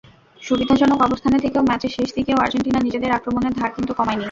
সুবিধাজনক 0.41 0.99
অবস্থানে 1.01 1.37
থেকেও 1.39 1.67
ম্যাচের 1.69 1.91
শেষ 1.97 2.09
দিকেও 2.17 2.37
আর্জেন্টিনা 2.37 2.79
নিজেদের 2.83 3.11
আক্রমণের 3.11 3.53
ধার 3.53 3.71
কিন্তু 3.75 3.91
কমায়নি। 3.93 4.19